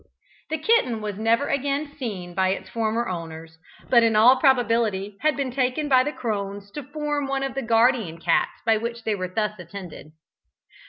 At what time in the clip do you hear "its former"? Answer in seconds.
2.53-3.07